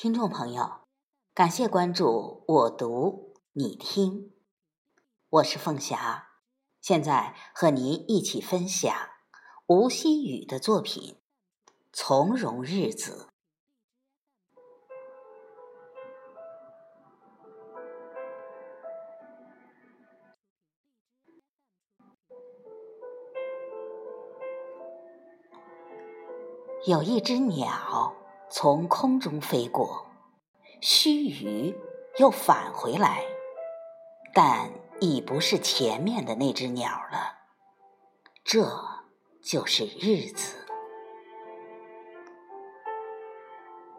[0.00, 0.82] 听众朋友，
[1.34, 4.32] 感谢关注我读你听，
[5.28, 6.28] 我是凤霞，
[6.80, 8.94] 现在和您一起分享
[9.66, 11.16] 吴希雨的作品
[11.92, 13.26] 《从容日子》。
[26.88, 28.14] 有一只鸟。
[28.50, 30.06] 从空中飞过，
[30.80, 31.74] 须臾
[32.18, 33.22] 又返回来，
[34.32, 37.38] 但已不是前面的那只鸟了。
[38.42, 38.70] 这
[39.42, 40.56] 就是日子。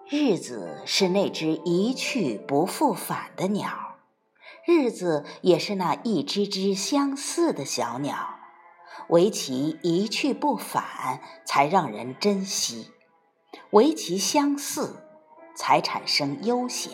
[0.08, 4.00] 日子是那只一去不复返的鸟，
[4.66, 8.40] 日子也是那一只只相似的小鸟，
[9.10, 12.92] 唯其一去不返，才让人珍惜。
[13.72, 14.96] 唯其相似，
[15.56, 16.92] 才产生悠闲。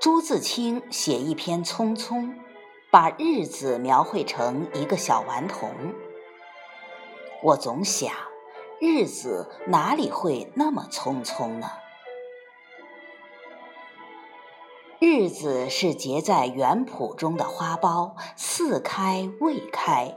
[0.00, 2.20] 朱自清写一篇《匆匆》，
[2.92, 5.72] 把日子描绘成一个小顽童。
[7.42, 8.12] 我总想，
[8.80, 11.68] 日子哪里会那么匆匆呢？
[15.00, 20.16] 日子是结在园圃中的花苞，似开未开。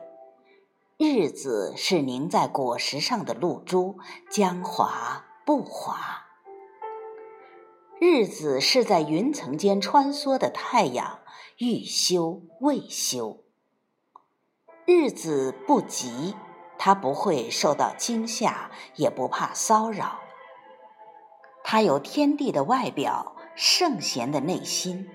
[0.98, 3.98] 日子是凝在果实上的露珠，
[4.30, 6.24] 将滑不滑；
[8.00, 11.20] 日子是在云层间穿梭的太阳，
[11.58, 13.44] 欲休未休。
[14.86, 16.34] 日子不急，
[16.78, 20.22] 它不会受到惊吓，也不怕骚扰。
[21.66, 25.10] 它有天地的外表，圣贤的内心。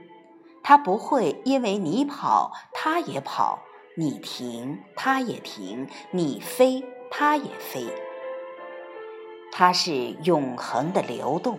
[0.63, 3.61] 它不会因为你跑，它也跑。
[3.97, 7.87] 你停，它也停；你飞，它也飞。
[9.53, 9.93] 它是
[10.25, 11.59] 永恒的流动，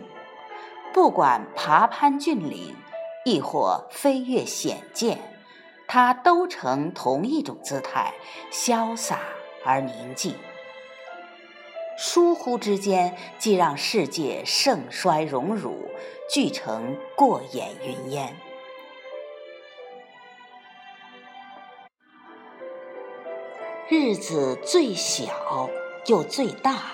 [0.93, 2.75] 不管爬攀峻岭，
[3.25, 5.17] 亦或飞越险涧，
[5.87, 8.13] 它都呈同一种姿态，
[8.51, 9.19] 潇洒
[9.65, 10.33] 而宁静。
[11.97, 15.91] 疏忽之间，既让世界盛衰荣辱，
[16.29, 18.35] 俱成过眼云烟。
[23.93, 25.69] 日子最小
[26.05, 26.93] 又最大，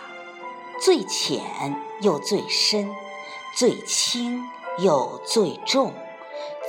[0.81, 2.89] 最浅又最深，
[3.55, 4.43] 最轻
[4.79, 5.93] 又最重，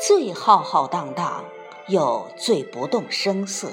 [0.06, 1.47] 最浩浩荡荡
[1.88, 3.71] 又最不动声色。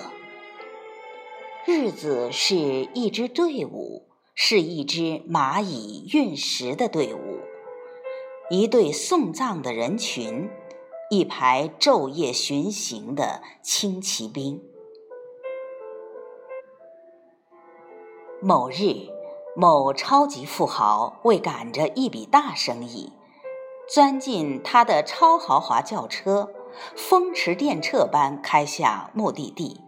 [1.66, 7.40] 日子是一支队伍，是一支蚂蚁运食的队伍，
[8.50, 10.50] 一队送葬的人群，
[11.10, 14.64] 一排昼夜巡行的轻骑兵。
[18.48, 19.10] 某日，
[19.56, 23.12] 某超级富豪为赶着一笔大生意，
[23.90, 26.52] 钻进他的超豪华轿车，
[26.96, 29.82] 风驰电掣般开向目的地。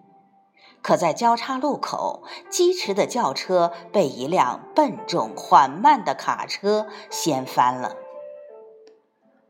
[0.82, 7.96] 可在交叉路口，疾驰的轿车被一辆笨重缓慢的卡车掀翻了。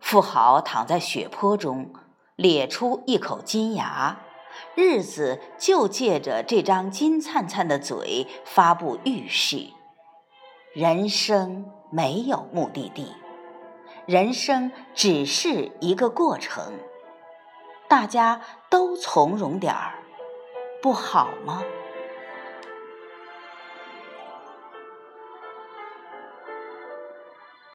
[0.01, 1.93] 富豪躺在血泊中，
[2.35, 4.19] 咧出一口金牙。
[4.75, 9.71] 日子就借着这张金灿灿的嘴发布预示：
[10.73, 13.13] 人生没有目的地，
[14.05, 16.73] 人生只是一个过程。
[17.87, 19.93] 大家都从容点儿，
[20.81, 21.63] 不好吗？